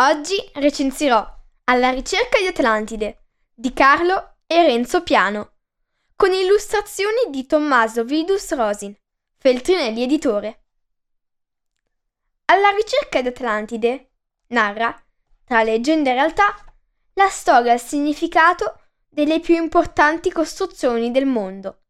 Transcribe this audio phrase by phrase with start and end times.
[0.00, 1.28] Oggi recensirò
[1.64, 5.54] Alla ricerca di Atlantide di Carlo e Renzo Piano,
[6.14, 8.96] con illustrazioni di Tommaso Vidus Rosin,
[9.38, 10.66] Feltrinelli editore.
[12.44, 14.12] Alla ricerca di Atlantide
[14.50, 14.96] narra,
[15.42, 16.54] tra leggenda e realtà,
[17.14, 21.86] la storia e il significato delle più importanti costruzioni del mondo,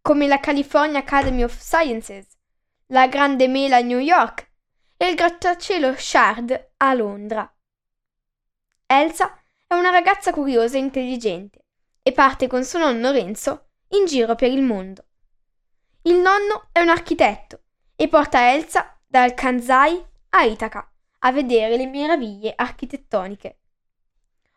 [0.00, 2.28] come la California Academy of Sciences,
[2.86, 4.51] la Grande Mela a New York
[5.08, 7.52] il grattacielo Shard a Londra.
[8.86, 9.36] Elsa
[9.66, 11.64] è una ragazza curiosa e intelligente
[12.02, 15.06] e parte con suo nonno Renzo in giro per il mondo.
[16.02, 17.62] Il nonno è un architetto
[17.96, 20.88] e porta Elsa dal Kansai a Itaca
[21.20, 23.58] a vedere le meraviglie architettoniche.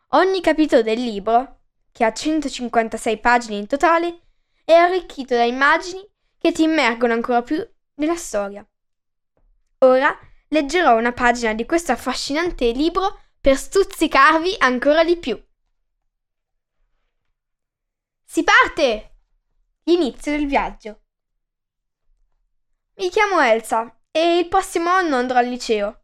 [0.10, 4.20] Ogni capitolo del libro, che ha 156 pagine in totale,
[4.64, 6.08] è arricchito da immagini
[6.38, 8.64] che ti immergono ancora più nella storia.
[9.80, 10.18] Ora
[10.56, 15.42] leggerò una pagina di questo affascinante libro per stuzzicarvi ancora di più.
[18.23, 19.17] Si parte!
[19.83, 21.02] L'inizio del viaggio.
[22.95, 26.04] Mi chiamo Elsa e il prossimo anno andrò al liceo.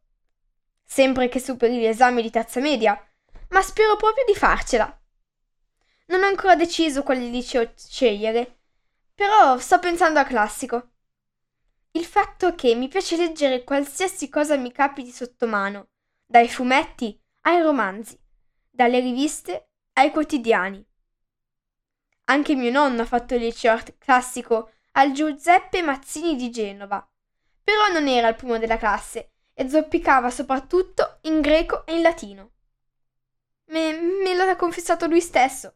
[0.83, 3.01] Sempre che superi l'esame di terza media,
[3.49, 5.01] ma spero proprio di farcela.
[6.07, 8.59] Non ho ancora deciso quale liceo scegliere,
[9.15, 10.89] però sto pensando a classico.
[11.93, 15.89] Il fatto che mi piace leggere qualsiasi cosa mi capiti sotto mano,
[16.25, 18.17] dai fumetti ai romanzi,
[18.69, 20.85] dalle riviste ai quotidiani.
[22.25, 27.05] Anche mio nonno ha fatto il liceo classico al Giuseppe Mazzini di Genova,
[27.61, 32.51] però non era il primo della classe e zoppicava soprattutto in greco e in latino.
[33.65, 35.75] Me, me l'ha confessato lui stesso.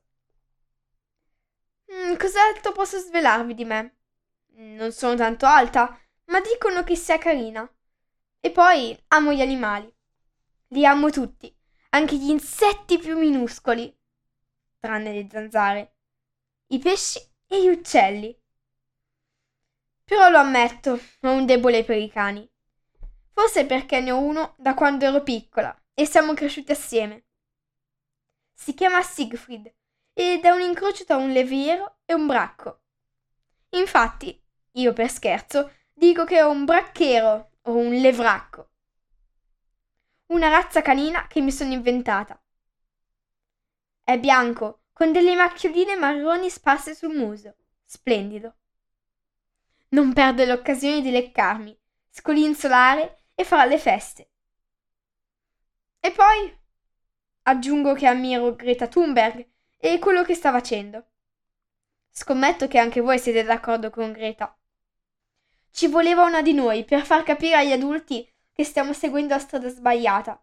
[1.91, 3.97] Mm, cos'altro posso svelarvi di me?
[4.57, 5.99] Non sono tanto alta,
[6.35, 7.65] ma dicono che sia carina.
[8.41, 9.89] E poi amo gli animali.
[10.67, 11.55] Li amo tutti,
[11.91, 13.97] anche gli insetti più minuscoli,
[14.77, 15.95] tranne le zanzare,
[16.67, 18.37] i pesci e gli uccelli.
[20.03, 22.47] Però lo ammetto, ho un debole per i cani.
[23.31, 27.27] Forse perché ne ho uno da quando ero piccola e siamo cresciuti assieme.
[28.53, 29.73] Si chiama Siegfried
[30.11, 32.81] ed è un incrocio tra un levriero e un bracco.
[33.69, 34.37] Infatti,
[34.73, 38.69] io per scherzo Dico che è un bracchero o un levracco.
[40.27, 42.37] Una razza canina che mi sono inventata.
[44.03, 47.55] È bianco, con delle macchioline marroni sparse sul muso.
[47.85, 48.55] Splendido.
[49.89, 51.75] Non perde l'occasione di leccarmi,
[52.09, 54.29] scolinzolare e fare le feste.
[56.01, 56.59] E poi
[57.43, 61.05] aggiungo che ammiro Greta Thunberg e quello che sta facendo.
[62.09, 64.53] Scommetto che anche voi siete d'accordo con Greta.
[65.75, 69.67] Ci voleva una di noi per far capire agli adulti che stiamo seguendo la strada
[69.67, 70.41] sbagliata.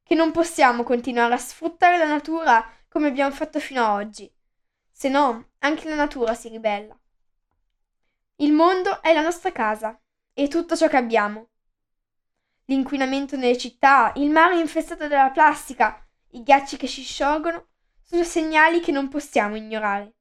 [0.00, 4.32] Che non possiamo continuare a sfruttare la natura come abbiamo fatto fino ad oggi.
[4.92, 6.96] Se no, anche la natura si ribella.
[8.36, 10.00] Il mondo è la nostra casa
[10.32, 11.48] e tutto ciò che abbiamo.
[12.66, 17.70] L'inquinamento nelle città, il mare infestato dalla plastica, i ghiacci che si sciolgono
[18.04, 20.14] sono segnali che non possiamo ignorare.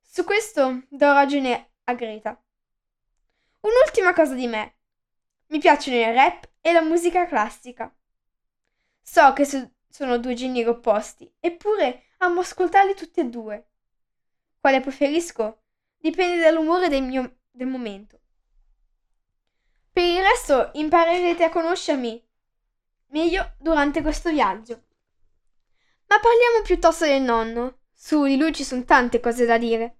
[0.00, 2.42] Su questo do ragione a Greta.
[3.60, 4.74] Un'ultima cosa di me.
[5.48, 7.94] Mi piacciono il rap e la musica classica.
[9.02, 13.68] So che so- sono due generi opposti, eppure amo ascoltarli tutti e due.
[14.60, 15.62] Quale preferisco?
[15.96, 18.20] Dipende dall'umore del mio del momento.
[19.92, 22.24] Per il resto imparerete a conoscermi
[23.08, 24.84] meglio durante questo viaggio.
[26.06, 27.78] Ma parliamo piuttosto del nonno.
[27.92, 29.99] Su di lui ci sono tante cose da dire.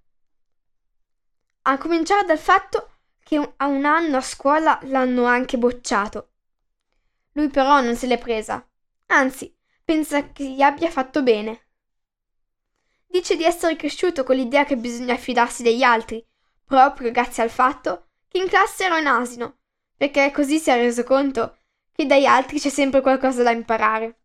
[1.63, 2.91] A cominciare dal fatto
[3.23, 6.31] che a un anno a scuola l'hanno anche bocciato.
[7.33, 8.67] Lui però non se l'è presa.
[9.07, 9.55] Anzi,
[9.85, 11.67] pensa che gli abbia fatto bene.
[13.07, 16.27] Dice di essere cresciuto con l'idea che bisogna fidarsi degli altri,
[16.65, 19.59] proprio grazie al fatto che in classe era un asino,
[19.97, 21.59] perché così si è reso conto
[21.93, 24.21] che dagli altri c'è sempre qualcosa da imparare.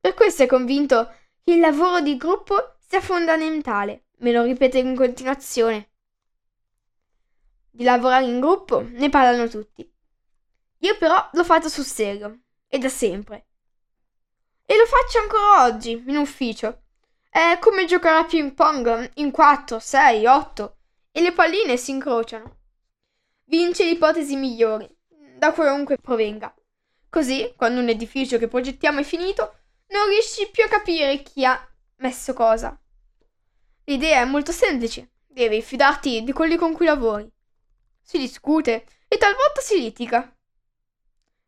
[0.00, 1.14] Per questo è convinto
[1.44, 5.90] che il lavoro di gruppo sia fondamentale, me lo ripete in continuazione.
[7.74, 9.90] Di lavorare in gruppo ne parlano tutti.
[10.80, 13.46] Io però l'ho fatto sul serio, e da sempre.
[14.66, 16.82] E lo faccio ancora oggi, in ufficio.
[17.30, 20.76] È come giocare a ping pong in 4, 6, 8
[21.12, 22.58] e le palline si incrociano.
[23.44, 24.96] Vince l'ipotesi migliore,
[25.38, 26.54] da qualunque provenga.
[27.08, 31.58] Così, quando un edificio che progettiamo è finito, non riesci più a capire chi ha
[31.96, 32.78] messo cosa.
[33.84, 37.30] L'idea è molto semplice, devi fidarti di quelli con cui lavori.
[38.02, 40.34] Si discute e talvolta si litiga.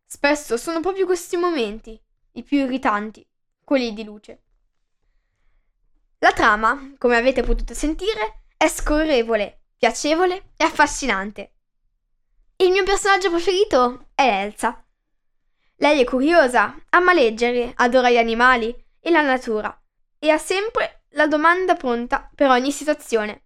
[0.06, 2.00] Spesso sono proprio questi momenti
[2.32, 3.26] i più irritanti,
[3.62, 4.42] quelli di luce.
[6.18, 11.52] La trama, come avete potuto sentire, è scorrevole, piacevole e affascinante.
[12.56, 14.82] Il mio personaggio preferito è Elsa.
[15.76, 19.76] Lei è curiosa, ama leggere, adora gli animali e la natura
[20.24, 23.43] e ha sempre la domanda pronta per ogni situazione.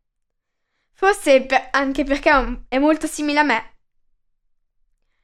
[0.99, 3.77] Forse per, anche perché è molto simile a me.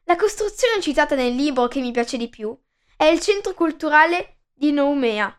[0.05, 2.57] La costruzione citata nel libro che mi piace di più
[2.97, 5.37] è il centro culturale di Noumea.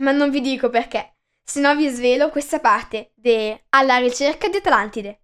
[0.00, 4.58] Ma non vi dico perché, se no vi svelo questa parte de Alla ricerca di
[4.58, 5.22] Atlantide.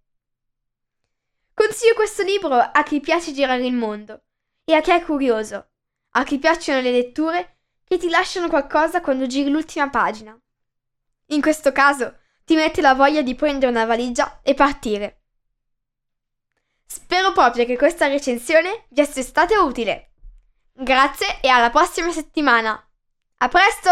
[1.53, 4.23] Consiglio questo libro a chi piace girare il mondo
[4.65, 5.73] e a chi è curioso,
[6.13, 10.35] a chi piacciono le letture che ti lasciano qualcosa quando giri l'ultima pagina.
[11.27, 15.21] In questo caso ti mette la voglia di prendere una valigia e partire.
[16.87, 20.11] Spero proprio che questa recensione vi sia stata utile.
[20.73, 22.73] Grazie e alla prossima settimana.
[23.39, 23.91] A presto!